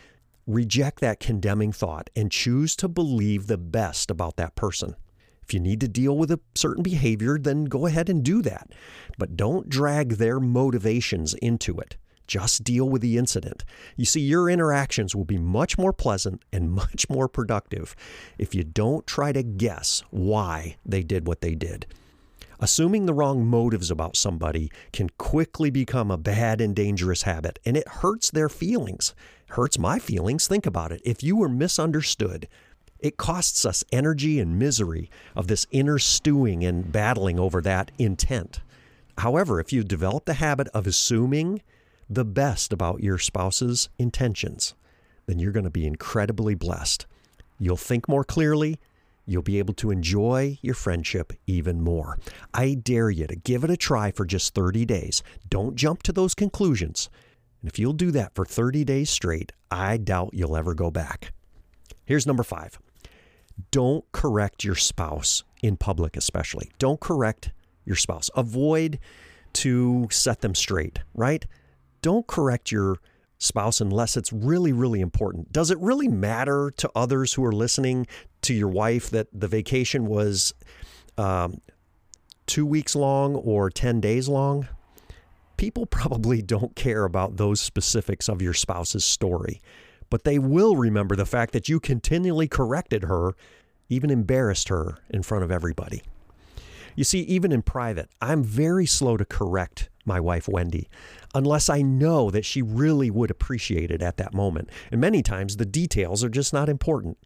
reject 0.46 1.00
that 1.00 1.20
condemning 1.20 1.72
thought 1.72 2.10
and 2.14 2.30
choose 2.30 2.76
to 2.76 2.88
believe 2.88 3.46
the 3.46 3.58
best 3.58 4.10
about 4.10 4.36
that 4.36 4.54
person. 4.54 4.94
If 5.42 5.54
you 5.54 5.60
need 5.60 5.80
to 5.80 5.88
deal 5.88 6.16
with 6.16 6.30
a 6.30 6.40
certain 6.54 6.82
behavior, 6.82 7.38
then 7.38 7.64
go 7.64 7.86
ahead 7.86 8.08
and 8.08 8.22
do 8.22 8.42
that. 8.42 8.70
But 9.18 9.36
don't 9.36 9.68
drag 9.68 10.16
their 10.16 10.38
motivations 10.38 11.34
into 11.34 11.78
it. 11.78 11.96
Just 12.26 12.64
deal 12.64 12.88
with 12.88 13.02
the 13.02 13.18
incident. 13.18 13.64
You 13.96 14.04
see, 14.04 14.20
your 14.20 14.48
interactions 14.48 15.14
will 15.14 15.24
be 15.24 15.38
much 15.38 15.76
more 15.76 15.92
pleasant 15.92 16.42
and 16.52 16.72
much 16.82 17.08
more 17.08 17.28
productive 17.28 17.94
if 18.38 18.54
you 18.54 18.64
don't 18.64 19.06
try 19.06 19.32
to 19.32 19.42
guess 19.42 20.02
why 20.10 20.76
they 20.84 21.02
did 21.02 21.26
what 21.26 21.40
they 21.40 21.54
did. 21.54 21.86
Assuming 22.60 23.06
the 23.06 23.14
wrong 23.14 23.44
motives 23.44 23.90
about 23.90 24.16
somebody 24.16 24.70
can 24.92 25.08
quickly 25.18 25.68
become 25.68 26.12
a 26.12 26.16
bad 26.16 26.60
and 26.60 26.76
dangerous 26.76 27.22
habit, 27.22 27.58
and 27.66 27.76
it 27.76 27.88
hurts 27.88 28.30
their 28.30 28.48
feelings. 28.48 29.14
hurts 29.48 29.78
my 29.78 29.98
feelings. 29.98 30.46
Think 30.46 30.64
about 30.64 30.92
it. 30.92 31.02
If 31.04 31.24
you 31.24 31.36
were 31.36 31.48
misunderstood, 31.48 32.48
it 33.00 33.16
costs 33.16 33.66
us 33.66 33.82
energy 33.90 34.38
and 34.38 34.60
misery 34.60 35.10
of 35.34 35.48
this 35.48 35.66
inner 35.72 35.98
stewing 35.98 36.64
and 36.64 36.92
battling 36.92 37.38
over 37.38 37.60
that 37.60 37.90
intent. 37.98 38.60
However, 39.18 39.58
if 39.58 39.72
you 39.72 39.82
develop 39.82 40.24
the 40.24 40.34
habit 40.34 40.68
of 40.68 40.86
assuming 40.86 41.62
the 42.14 42.24
best 42.24 42.72
about 42.72 43.02
your 43.02 43.18
spouse's 43.18 43.88
intentions, 43.98 44.74
then 45.26 45.38
you're 45.38 45.52
going 45.52 45.64
to 45.64 45.70
be 45.70 45.86
incredibly 45.86 46.54
blessed. 46.54 47.06
You'll 47.58 47.76
think 47.76 48.08
more 48.08 48.24
clearly. 48.24 48.78
You'll 49.24 49.42
be 49.42 49.58
able 49.58 49.74
to 49.74 49.90
enjoy 49.90 50.58
your 50.62 50.74
friendship 50.74 51.32
even 51.46 51.80
more. 51.80 52.18
I 52.52 52.74
dare 52.74 53.10
you 53.10 53.26
to 53.28 53.36
give 53.36 53.62
it 53.62 53.70
a 53.70 53.76
try 53.76 54.10
for 54.10 54.24
just 54.24 54.54
30 54.54 54.84
days. 54.84 55.22
Don't 55.48 55.76
jump 55.76 56.02
to 56.04 56.12
those 56.12 56.34
conclusions. 56.34 57.08
And 57.60 57.70
if 57.70 57.78
you'll 57.78 57.92
do 57.92 58.10
that 58.10 58.34
for 58.34 58.44
30 58.44 58.84
days 58.84 59.10
straight, 59.10 59.52
I 59.70 59.96
doubt 59.96 60.34
you'll 60.34 60.56
ever 60.56 60.74
go 60.74 60.90
back. 60.90 61.32
Here's 62.04 62.26
number 62.26 62.42
five 62.42 62.78
don't 63.70 64.04
correct 64.12 64.64
your 64.64 64.74
spouse 64.74 65.44
in 65.62 65.76
public, 65.76 66.16
especially. 66.16 66.70
Don't 66.78 67.00
correct 67.00 67.52
your 67.84 67.96
spouse. 67.96 68.30
Avoid 68.34 68.98
to 69.54 70.08
set 70.10 70.40
them 70.40 70.54
straight, 70.54 70.98
right? 71.14 71.44
Don't 72.02 72.26
correct 72.26 72.70
your 72.70 72.96
spouse 73.38 73.80
unless 73.80 74.16
it's 74.16 74.32
really, 74.32 74.72
really 74.72 75.00
important. 75.00 75.52
Does 75.52 75.70
it 75.70 75.78
really 75.78 76.08
matter 76.08 76.72
to 76.76 76.90
others 76.94 77.34
who 77.34 77.44
are 77.44 77.52
listening 77.52 78.06
to 78.42 78.54
your 78.54 78.68
wife 78.68 79.10
that 79.10 79.26
the 79.32 79.48
vacation 79.48 80.06
was 80.06 80.54
um, 81.18 81.60
two 82.46 82.64
weeks 82.64 82.94
long 82.94 83.34
or 83.34 83.68
10 83.68 84.00
days 84.00 84.28
long? 84.28 84.68
People 85.56 85.86
probably 85.86 86.40
don't 86.42 86.76
care 86.76 87.04
about 87.04 87.36
those 87.36 87.60
specifics 87.60 88.28
of 88.28 88.40
your 88.40 88.54
spouse's 88.54 89.04
story, 89.04 89.60
but 90.08 90.24
they 90.24 90.38
will 90.38 90.76
remember 90.76 91.16
the 91.16 91.26
fact 91.26 91.52
that 91.52 91.68
you 91.68 91.80
continually 91.80 92.46
corrected 92.46 93.04
her, 93.04 93.34
even 93.88 94.10
embarrassed 94.10 94.68
her 94.68 94.98
in 95.10 95.22
front 95.22 95.42
of 95.42 95.50
everybody. 95.50 96.02
You 96.94 97.04
see, 97.04 97.20
even 97.20 97.52
in 97.52 97.62
private, 97.62 98.08
I'm 98.20 98.42
very 98.42 98.86
slow 98.86 99.16
to 99.16 99.24
correct 99.24 99.88
my 100.04 100.20
wife, 100.20 100.48
Wendy, 100.48 100.88
unless 101.34 101.68
I 101.68 101.82
know 101.82 102.30
that 102.30 102.44
she 102.44 102.60
really 102.62 103.10
would 103.10 103.30
appreciate 103.30 103.90
it 103.90 104.02
at 104.02 104.16
that 104.16 104.34
moment. 104.34 104.68
And 104.90 105.00
many 105.00 105.22
times 105.22 105.56
the 105.56 105.64
details 105.64 106.24
are 106.24 106.28
just 106.28 106.52
not 106.52 106.68
important, 106.68 107.18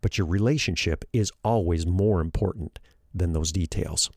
but 0.00 0.18
your 0.18 0.26
relationship 0.26 1.04
is 1.12 1.32
always 1.44 1.86
more 1.86 2.20
important 2.20 2.78
than 3.14 3.32
those 3.32 3.52
details. 3.52 4.10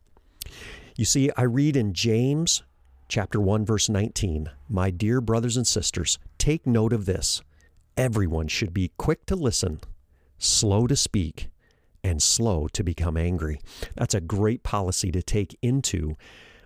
You 0.96 1.06
see, 1.06 1.30
I 1.38 1.44
read 1.44 1.78
in 1.78 1.94
James 1.94 2.64
chapter 3.08 3.40
1 3.40 3.66
verse 3.66 3.88
19, 3.88 4.50
"My 4.68 4.90
dear 4.90 5.22
brothers 5.22 5.56
and 5.56 5.66
sisters, 5.66 6.20
take 6.38 6.68
note 6.68 6.92
of 6.92 7.06
this. 7.06 7.42
Everyone 7.96 8.48
should 8.48 8.74
be 8.74 8.92
quick 8.98 9.26
to 9.28 9.36
listen, 9.36 9.80
slow 10.38 10.88
to 10.88 10.96
speak, 10.96 11.50
and 12.04 12.22
slow 12.22 12.68
to 12.74 12.84
become 12.84 13.18
angry." 13.18 13.60
That's 13.96 14.14
a 14.14 14.22
great 14.22 14.64
policy 14.64 15.12
to 15.12 15.22
take 15.22 15.58
into 15.62 16.16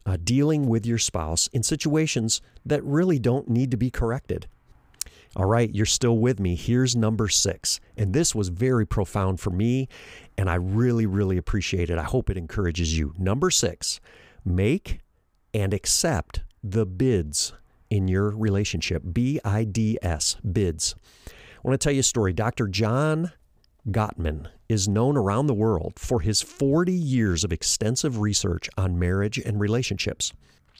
uh, 0.06 0.18
dealing 0.24 0.68
with 0.68 0.86
your 0.86 0.98
spouse 0.98 1.48
in 1.54 1.64
situations 1.64 2.42
that 2.66 2.84
really 2.84 3.20
don't 3.20 3.50
need 3.50 3.72
to 3.72 3.78
be 3.78 3.92
corrected. 3.92 4.48
All 5.36 5.46
right, 5.46 5.74
you're 5.74 5.86
still 5.86 6.18
with 6.18 6.40
me. 6.40 6.56
Here's 6.56 6.96
number 6.96 7.30
six. 7.30 7.80
And 7.96 8.14
this 8.14 8.36
was 8.36 8.50
very 8.50 8.86
profound 8.86 9.40
for 9.40 9.50
me, 9.50 9.88
and 10.38 10.50
I 10.50 10.56
really, 10.56 11.06
really 11.06 11.38
appreciate 11.38 11.90
it. 11.90 11.98
I 11.98 12.04
hope 12.04 12.30
it 12.30 12.38
encourages 12.38 12.98
you. 12.98 13.14
Number 13.18 13.50
six, 13.50 14.02
make 14.44 15.00
and 15.54 15.74
accept 15.74 16.42
the 16.64 16.86
bids 16.86 17.54
in 17.90 18.08
your 18.08 18.30
relationship. 18.30 19.04
B 19.14 19.40
I 19.46 19.64
D 19.64 19.98
S, 20.02 20.36
bids. 20.52 20.96
I 21.28 21.32
want 21.64 21.80
to 21.80 21.84
tell 21.84 21.94
you 21.94 22.02
a 22.02 22.04
story. 22.04 22.34
Dr. 22.34 22.68
John 22.68 23.32
Gottman 23.90 24.48
is 24.70 24.88
known 24.88 25.18
around 25.18 25.48
the 25.48 25.56
world 25.56 25.94
for 25.98 26.20
his 26.20 26.42
40 26.42 26.94
years 26.94 27.44
of 27.44 27.52
extensive 27.52 28.20
research 28.20 28.70
on 28.78 29.00
marriage 29.00 29.40
and 29.40 29.60
relationships. 29.60 30.34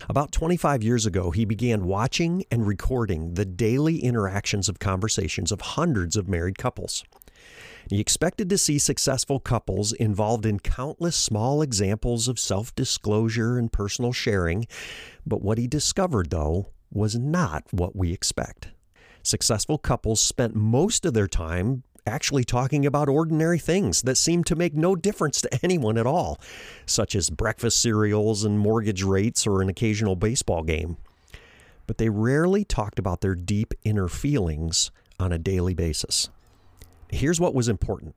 About 0.08 0.32
25 0.32 0.84
years 0.84 1.08
ago, 1.08 1.32
he 1.32 1.44
began 1.44 1.86
watching 1.86 2.44
and 2.52 2.68
recording 2.68 3.34
the 3.34 3.46
daily 3.46 3.98
interactions 4.04 4.70
of 4.70 4.78
conversations 4.78 5.52
of 5.52 5.62
hundreds 5.62 6.16
of 6.16 6.28
married 6.28 6.60
couples. 6.60 7.04
He 7.90 8.00
expected 8.00 8.50
to 8.50 8.58
see 8.60 8.78
successful 8.78 9.40
couples 9.40 9.94
involved 9.94 10.46
in 10.46 10.60
countless 10.60 11.16
small 11.16 11.64
examples 11.64 12.28
of 12.28 12.40
self 12.40 12.74
disclosure 12.76 13.58
and 13.58 13.72
personal 13.74 14.14
sharing, 14.14 14.68
but 15.26 15.42
what 15.42 15.58
he 15.58 15.68
discovered, 15.68 16.30
though, 16.30 16.68
was 16.92 17.18
not 17.18 17.64
what 17.72 17.96
we 17.96 18.14
expect. 18.14 18.68
Successful 19.24 19.80
couples 19.80 20.22
spent 20.22 20.56
most 20.56 21.06
of 21.06 21.14
their 21.14 21.28
time 21.28 21.84
actually 22.06 22.44
talking 22.44 22.86
about 22.86 23.10
ordinary 23.10 23.60
things 23.60 24.02
that 24.04 24.16
seem 24.16 24.44
to 24.46 24.56
make 24.56 24.74
no 24.74 24.96
difference 24.96 25.42
to 25.42 25.50
anyone 25.64 25.98
at 25.98 26.08
all, 26.08 26.40
such 26.86 27.16
as 27.16 27.30
breakfast 27.30 27.82
cereals 27.82 28.44
and 28.44 28.60
mortgage 28.60 29.04
rates 29.04 29.46
or 29.46 29.62
an 29.62 29.70
occasional 29.70 30.16
baseball 30.16 30.64
game. 30.64 30.98
But 31.88 31.98
they 31.98 32.10
rarely 32.10 32.64
talked 32.64 33.00
about 33.00 33.22
their 33.22 33.36
deep 33.36 33.74
inner 33.84 34.08
feelings 34.08 34.92
on 35.20 35.32
a 35.32 35.38
daily 35.38 35.74
basis. 35.74 36.30
Here's 37.10 37.40
what 37.40 37.54
was 37.54 37.68
important 37.68 38.16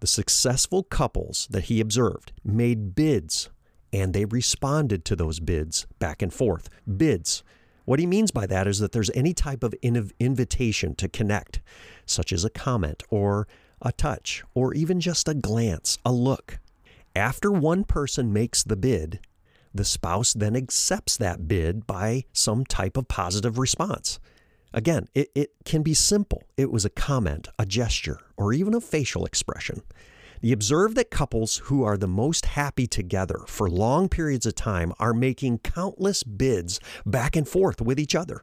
the 0.00 0.06
successful 0.06 0.82
couples 0.82 1.48
that 1.50 1.64
he 1.64 1.80
observed 1.80 2.32
made 2.44 2.94
bids 2.94 3.48
and 3.92 4.12
they 4.12 4.24
responded 4.26 5.04
to 5.06 5.16
those 5.16 5.40
bids 5.40 5.86
back 5.98 6.20
and 6.20 6.32
forth. 6.32 6.68
Bids. 6.86 7.42
What 7.86 8.00
he 8.00 8.06
means 8.06 8.32
by 8.32 8.46
that 8.46 8.66
is 8.66 8.80
that 8.80 8.92
there's 8.92 9.10
any 9.14 9.32
type 9.32 9.62
of 9.62 9.74
invitation 9.82 10.94
to 10.96 11.08
connect, 11.08 11.60
such 12.04 12.32
as 12.32 12.44
a 12.44 12.50
comment 12.50 13.04
or 13.10 13.48
a 13.80 13.92
touch 13.92 14.42
or 14.54 14.74
even 14.74 15.00
just 15.00 15.28
a 15.28 15.34
glance, 15.34 15.98
a 16.04 16.12
look. 16.12 16.58
After 17.14 17.50
one 17.50 17.84
person 17.84 18.32
makes 18.32 18.62
the 18.64 18.76
bid, 18.76 19.20
the 19.72 19.84
spouse 19.84 20.32
then 20.32 20.56
accepts 20.56 21.16
that 21.18 21.46
bid 21.46 21.86
by 21.86 22.24
some 22.32 22.64
type 22.64 22.96
of 22.96 23.08
positive 23.08 23.56
response. 23.56 24.18
Again, 24.74 25.08
it, 25.14 25.30
it 25.34 25.52
can 25.64 25.82
be 25.82 25.94
simple. 25.94 26.42
It 26.56 26.72
was 26.72 26.84
a 26.84 26.90
comment, 26.90 27.48
a 27.58 27.64
gesture, 27.64 28.18
or 28.36 28.52
even 28.52 28.74
a 28.74 28.80
facial 28.80 29.24
expression. 29.24 29.82
You 30.40 30.52
observe 30.52 30.94
that 30.94 31.10
couples 31.10 31.58
who 31.64 31.82
are 31.82 31.96
the 31.96 32.06
most 32.06 32.46
happy 32.46 32.86
together 32.86 33.40
for 33.46 33.70
long 33.70 34.08
periods 34.08 34.46
of 34.46 34.54
time 34.54 34.92
are 34.98 35.14
making 35.14 35.58
countless 35.58 36.22
bids 36.22 36.78
back 37.04 37.36
and 37.36 37.48
forth 37.48 37.80
with 37.80 37.98
each 37.98 38.14
other, 38.14 38.42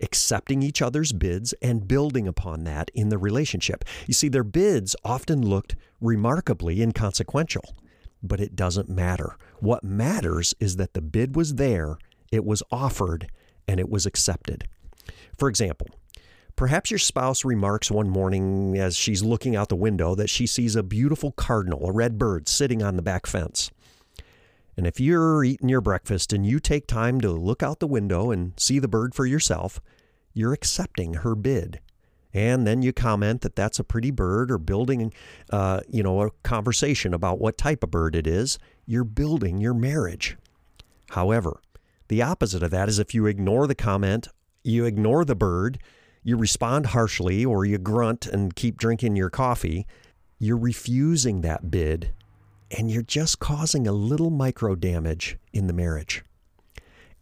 accepting 0.00 0.62
each 0.62 0.80
other's 0.80 1.12
bids 1.12 1.52
and 1.60 1.88
building 1.88 2.28
upon 2.28 2.64
that 2.64 2.90
in 2.94 3.08
the 3.08 3.18
relationship. 3.18 3.84
You 4.06 4.14
see, 4.14 4.28
their 4.28 4.44
bids 4.44 4.94
often 5.04 5.42
looked 5.42 5.76
remarkably 6.00 6.80
inconsequential, 6.80 7.74
but 8.22 8.40
it 8.40 8.54
doesn't 8.54 8.88
matter. 8.88 9.36
What 9.58 9.82
matters 9.84 10.54
is 10.60 10.76
that 10.76 10.94
the 10.94 11.02
bid 11.02 11.34
was 11.34 11.54
there, 11.54 11.98
it 12.30 12.44
was 12.44 12.62
offered, 12.70 13.30
and 13.66 13.80
it 13.80 13.90
was 13.90 14.06
accepted. 14.06 14.68
For 15.36 15.48
example, 15.48 15.88
Perhaps 16.56 16.90
your 16.90 16.98
spouse 16.98 17.44
remarks 17.44 17.90
one 17.90 18.10
morning 18.10 18.76
as 18.76 18.96
she's 18.96 19.22
looking 19.22 19.56
out 19.56 19.68
the 19.68 19.76
window 19.76 20.14
that 20.14 20.30
she 20.30 20.46
sees 20.46 20.76
a 20.76 20.82
beautiful 20.82 21.32
cardinal, 21.32 21.86
a 21.86 21.92
red 21.92 22.18
bird, 22.18 22.48
sitting 22.48 22.82
on 22.82 22.96
the 22.96 23.02
back 23.02 23.26
fence. 23.26 23.70
And 24.76 24.86
if 24.86 25.00
you're 25.00 25.44
eating 25.44 25.68
your 25.68 25.80
breakfast 25.80 26.32
and 26.32 26.46
you 26.46 26.58
take 26.60 26.86
time 26.86 27.20
to 27.20 27.30
look 27.30 27.62
out 27.62 27.80
the 27.80 27.86
window 27.86 28.30
and 28.30 28.52
see 28.56 28.78
the 28.78 28.88
bird 28.88 29.14
for 29.14 29.26
yourself, 29.26 29.80
you're 30.32 30.52
accepting 30.52 31.14
her 31.14 31.34
bid. 31.34 31.80
And 32.34 32.66
then 32.66 32.80
you 32.80 32.92
comment 32.92 33.42
that 33.42 33.56
that's 33.56 33.78
a 33.78 33.84
pretty 33.84 34.10
bird 34.10 34.50
or 34.50 34.56
building, 34.56 35.12
uh, 35.50 35.80
you 35.88 36.02
know, 36.02 36.22
a 36.22 36.30
conversation 36.42 37.12
about 37.12 37.38
what 37.38 37.58
type 37.58 37.82
of 37.82 37.90
bird 37.90 38.16
it 38.16 38.26
is. 38.26 38.58
You're 38.86 39.04
building 39.04 39.58
your 39.58 39.74
marriage. 39.74 40.38
However, 41.10 41.60
the 42.08 42.22
opposite 42.22 42.62
of 42.62 42.70
that 42.70 42.88
is 42.88 42.98
if 42.98 43.14
you 43.14 43.26
ignore 43.26 43.66
the 43.66 43.74
comment, 43.74 44.28
you 44.64 44.86
ignore 44.86 45.24
the 45.26 45.34
bird, 45.34 45.78
you 46.22 46.36
respond 46.36 46.86
harshly 46.86 47.44
or 47.44 47.64
you 47.64 47.78
grunt 47.78 48.26
and 48.26 48.54
keep 48.54 48.78
drinking 48.78 49.16
your 49.16 49.30
coffee, 49.30 49.86
you're 50.38 50.56
refusing 50.56 51.40
that 51.40 51.70
bid 51.70 52.12
and 52.70 52.90
you're 52.90 53.02
just 53.02 53.38
causing 53.38 53.86
a 53.86 53.92
little 53.92 54.30
micro 54.30 54.74
damage 54.74 55.36
in 55.52 55.66
the 55.66 55.72
marriage. 55.72 56.24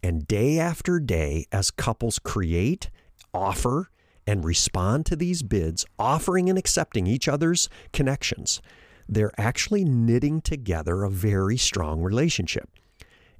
And 0.03 0.27
day 0.27 0.57
after 0.59 0.99
day, 0.99 1.45
as 1.51 1.69
couples 1.71 2.19
create, 2.19 2.89
offer, 3.33 3.89
and 4.25 4.45
respond 4.45 5.05
to 5.07 5.15
these 5.15 5.43
bids, 5.43 5.85
offering 5.99 6.49
and 6.49 6.57
accepting 6.57 7.05
each 7.05 7.27
other's 7.27 7.69
connections, 7.91 8.61
they're 9.07 9.33
actually 9.37 9.83
knitting 9.83 10.41
together 10.41 11.03
a 11.03 11.09
very 11.09 11.57
strong 11.57 12.01
relationship. 12.01 12.69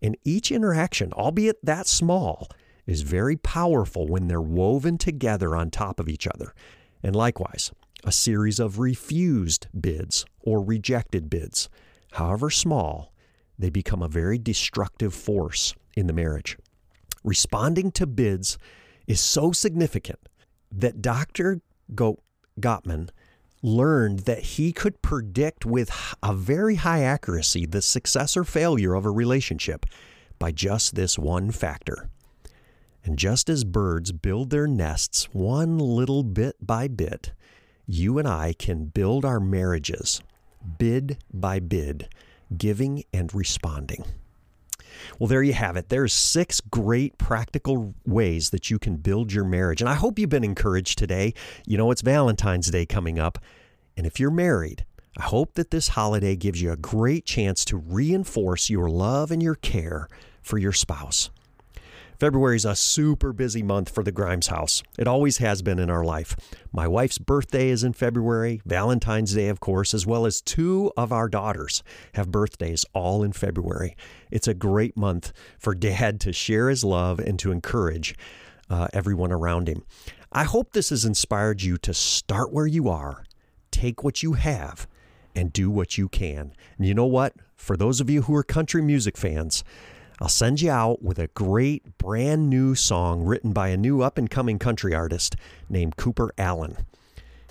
And 0.02 0.18
each 0.24 0.52
interaction, 0.52 1.14
albeit 1.14 1.64
that 1.64 1.88
small, 1.88 2.50
is 2.86 3.02
very 3.02 3.38
powerful 3.38 4.08
when 4.08 4.28
they're 4.28 4.42
woven 4.42 4.98
together 4.98 5.56
on 5.56 5.70
top 5.70 6.00
of 6.00 6.10
each 6.10 6.28
other. 6.28 6.54
And 7.04 7.16
likewise, 7.16 7.72
a 8.04 8.12
series 8.12 8.60
of 8.60 8.80
refused 8.80 9.68
bids 9.80 10.26
or 10.42 10.64
rejected 10.64 11.30
bids, 11.30 11.70
however 12.14 12.50
small, 12.50 13.14
they 13.58 13.70
become 13.70 14.02
a 14.02 14.08
very 14.08 14.38
destructive 14.38 15.14
force 15.14 15.76
in 15.96 16.08
the 16.08 16.14
marriage. 16.14 16.58
Responding 17.24 17.92
to 17.92 18.08
bids 18.08 18.58
is 19.06 19.20
so 19.20 19.52
significant 19.52 20.20
that 20.72 21.02
Dr. 21.02 21.62
Gottman 21.94 23.10
learned 23.62 24.22
that 24.22 24.40
he 24.40 24.72
could 24.72 25.02
predict 25.02 25.66
with 25.66 25.92
a 26.24 26.34
very 26.34 26.76
high 26.76 27.04
accuracy 27.04 27.66
the 27.66 27.82
success 27.82 28.36
or 28.36 28.44
failure 28.44 28.96
of 28.96 29.06
a 29.06 29.12
relationship 29.12 29.86
by 30.40 30.52
just 30.52 30.96
this 30.96 31.20
one 31.20 31.52
factor. 31.52 32.10
And 33.04 33.18
just 33.18 33.50
as 33.50 33.64
birds 33.64 34.12
build 34.12 34.50
their 34.50 34.68
nests 34.68 35.26
one 35.34 35.78
little 35.80 36.24
bit 36.24 36.56
by 36.62 36.88
bit, 36.88 37.32
you 37.88 38.20
and 38.20 38.28
I 38.28 38.54
can 38.54 38.86
build 38.86 39.26
our 39.26 39.40
marriages 39.40 40.22
bid 40.78 41.18
by 41.34 41.60
bid, 41.60 42.08
giving 42.56 43.04
and 43.12 43.34
responding. 43.34 44.06
Well, 45.18 45.28
there 45.28 45.44
you 45.44 45.54
have 45.54 45.78
it. 45.78 45.90
There's 45.90 46.14
six 46.14 46.62
great 46.62 47.18
practical 47.18 47.96
ways 48.06 48.52
that 48.52 48.70
you 48.70 48.78
can 48.78 48.98
build 48.98 49.34
your 49.34 49.46
marriage. 49.46 49.82
And 49.82 49.90
I 49.90 49.96
hope 49.96 50.20
you've 50.20 50.30
been 50.30 50.44
encouraged 50.44 50.98
today. 50.98 51.34
You 51.66 51.78
know, 51.78 51.92
it's 51.92 52.02
Valentine's 52.02 52.70
Day 52.70 52.86
coming 52.86 53.18
up. 53.18 53.40
And 53.98 54.06
if 54.06 54.20
you're 54.20 54.32
married, 54.32 54.86
I 55.18 55.24
hope 55.24 55.56
that 55.56 55.72
this 55.72 55.90
holiday 55.90 56.36
gives 56.36 56.62
you 56.62 56.72
a 56.72 56.78
great 56.78 57.26
chance 57.26 57.66
to 57.66 57.78
reinforce 57.78 58.70
your 58.70 58.90
love 58.90 59.32
and 59.32 59.42
your 59.42 59.56
care 59.56 60.08
for 60.42 60.58
your 60.58 60.72
spouse. 60.72 61.30
February 62.22 62.56
is 62.56 62.66
a 62.66 62.76
super 62.76 63.34
busy 63.34 63.64
month 63.64 63.90
for 63.90 64.04
the 64.04 64.12
Grimes 64.12 64.46
house. 64.46 64.84
It 65.00 65.08
always 65.08 65.40
has 65.40 65.64
been 65.64 65.80
in 65.80 65.90
our 65.90 66.04
life. 66.04 66.36
My 66.72 66.88
wife's 66.88 67.18
birthday 67.18 67.70
is 67.70 67.84
in 67.84 67.94
February, 67.94 68.62
Valentine's 68.64 69.34
Day, 69.34 69.48
of 69.48 69.60
course, 69.60 69.96
as 69.96 70.06
well 70.06 70.28
as 70.28 70.40
two 70.40 70.92
of 70.96 71.12
our 71.12 71.28
daughters 71.28 71.82
have 72.14 72.30
birthdays 72.30 72.86
all 72.94 73.24
in 73.24 73.32
February. 73.34 73.96
It's 74.30 74.48
a 74.48 74.54
great 74.54 74.96
month 74.96 75.34
for 75.58 75.74
dad 75.74 76.20
to 76.20 76.32
share 76.32 76.70
his 76.70 76.84
love 76.84 77.18
and 77.18 77.40
to 77.40 77.52
encourage 77.52 78.16
uh, 78.70 78.88
everyone 78.94 79.32
around 79.32 79.68
him. 79.68 79.84
I 80.32 80.44
hope 80.44 80.74
this 80.74 80.92
has 80.92 81.06
inspired 81.06 81.64
you 81.64 81.80
to 81.80 81.92
start 81.92 82.54
where 82.54 82.68
you 82.68 82.88
are, 82.88 83.24
take 83.72 84.04
what 84.04 84.22
you 84.22 84.34
have, 84.34 84.88
and 85.36 85.52
do 85.52 85.72
what 85.72 85.98
you 85.98 86.08
can. 86.08 86.54
And 86.78 86.86
you 86.86 86.94
know 86.94 87.08
what? 87.08 87.34
For 87.56 87.76
those 87.76 88.00
of 88.00 88.12
you 88.12 88.24
who 88.24 88.36
are 88.36 88.44
country 88.44 88.84
music 88.84 89.18
fans, 89.18 89.64
I'll 90.22 90.30
send 90.30 90.62
you 90.62 90.70
out 90.70 91.02
with 91.02 91.18
a 91.18 91.30
great 91.30 91.98
brand 91.98 92.48
new 92.48 92.76
song 92.76 93.24
written 93.24 93.54
by 93.54 93.70
a 93.70 93.76
new 93.76 94.04
up 94.04 94.20
and 94.20 94.30
coming 94.30 94.60
country 94.60 94.94
artist 94.94 95.36
named 95.68 95.98
Cooper 95.98 96.32
Alan. 96.38 96.78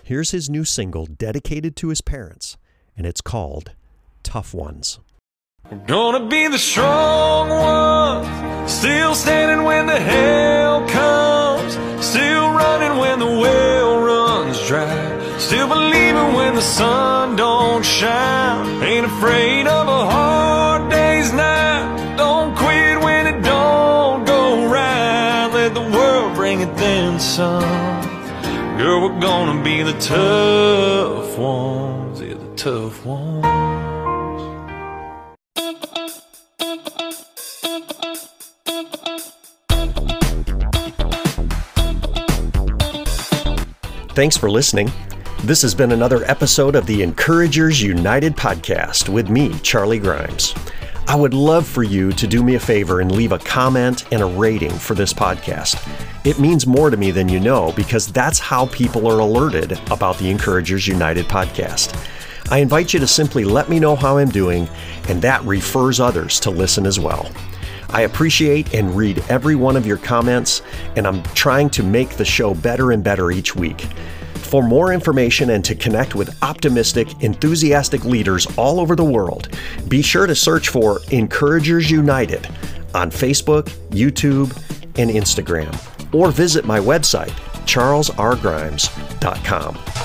Here's 0.05 0.31
his 0.31 0.49
new 0.49 0.65
single 0.65 1.07
dedicated 1.07 1.75
to 1.79 1.89
his 1.89 2.01
parents, 2.01 2.57
and 2.97 3.09
it's 3.09 3.21
called 3.21 3.73
Tough 4.23 4.55
Ones. 4.55 5.01
We're 5.69 5.79
gonna 5.79 6.29
be 6.29 6.47
the 6.47 6.59
strong 6.59 7.49
ones, 7.49 8.73
still 8.73 9.17
standing 9.17 9.67
when 9.67 9.87
the 9.87 9.99
hell 9.99 10.87
comes, 10.89 11.73
still 12.07 12.53
running 12.53 12.99
when 12.99 13.19
the 13.19 13.27
well 13.27 14.01
runs 14.01 14.65
dry, 14.69 15.39
still 15.39 15.67
believing 15.67 16.35
when 16.35 16.55
the 16.55 16.63
sun 16.63 17.35
don't 17.35 17.85
shine, 17.85 18.81
ain't 18.85 19.07
afraid 19.07 19.50
be 29.63 29.83
the 29.83 29.99
tough 29.99 31.37
ones. 31.39 32.21
Yeah, 32.21 32.35
the 32.35 32.55
tough 32.57 33.05
ones. 33.05 33.47
Thanks 44.15 44.37
for 44.37 44.51
listening. 44.51 44.91
This 45.45 45.63
has 45.63 45.75
been 45.75 45.93
another 45.93 46.25
episode 46.25 46.77
of 46.77 46.87
the 46.87 47.03
Encouragers 47.03 47.81
United 47.83 48.37
podcast 48.37 49.09
with 49.09 49.31
me, 49.31 49.59
Charlie 49.61 49.99
Grimes. 49.99 50.55
I 51.09 51.17
would 51.17 51.33
love 51.33 51.67
for 51.67 51.83
you 51.83 52.13
to 52.13 52.27
do 52.27 52.43
me 52.43 52.55
a 52.55 52.61
favor 52.61 53.01
and 53.01 53.11
leave 53.11 53.33
a 53.33 53.39
comment 53.39 54.05
and 54.13 54.23
a 54.23 54.27
rating 54.27 54.71
for 54.71 54.95
this 54.95 55.13
podcast. 55.13 55.77
It 56.23 56.39
means 56.39 56.67
more 56.67 56.91
to 56.91 56.99
me 56.99 57.13
than 57.13 57.31
you 57.31 57.41
know 57.41 57.73
because 57.73 58.07
that's 58.07 58.39
how 58.39 58.67
people 58.67 59.11
are 59.11 59.21
alerted 59.21 59.73
about 59.91 60.19
the 60.19 60.29
Encouragers 60.29 60.87
United 60.87 61.25
podcast. 61.27 61.97
I 62.51 62.59
invite 62.59 62.93
you 62.93 63.01
to 63.01 63.07
simply 63.07 63.45
let 63.45 63.71
me 63.71 63.81
know 63.81 63.97
how 63.97 64.19
I'm 64.19 64.29
doing, 64.29 64.69
and 65.09 65.23
that 65.23 65.43
refers 65.45 65.99
others 65.99 66.39
to 66.41 66.51
listen 66.51 66.85
as 66.85 67.01
well. 67.01 67.31
I 67.89 68.03
appreciate 68.03 68.75
and 68.75 68.95
read 68.95 69.25
every 69.31 69.55
one 69.55 69.77
of 69.77 69.87
your 69.87 69.97
comments, 69.97 70.61
and 70.95 71.07
I'm 71.07 71.23
trying 71.35 71.71
to 71.71 71.83
make 71.83 72.11
the 72.11 72.25
show 72.27 72.53
better 72.53 72.93
and 72.93 73.03
better 73.03 73.31
each 73.31 73.57
week. 73.57 73.81
For 74.35 74.63
more 74.63 74.93
information 74.93 75.51
and 75.51 75.65
to 75.65 75.75
connect 75.75 76.15
with 76.15 76.37
optimistic, 76.43 77.23
enthusiastic 77.23 78.05
leaders 78.05 78.47
all 78.59 78.79
over 78.79 78.95
the 78.95 79.05
world, 79.05 79.57
be 79.89 80.03
sure 80.03 80.27
to 80.27 80.35
search 80.35 80.69
for 80.69 81.01
Encouragers 81.13 81.91
United 81.91 82.47
on 82.95 83.11
Facebook, 83.11 83.71
YouTube, 83.89 84.55
and 84.99 85.11
Instagram, 85.11 85.73
or 86.13 86.31
visit 86.31 86.65
my 86.65 86.81
website, 86.81 87.33
charlesrgrimes.com. 87.67 90.00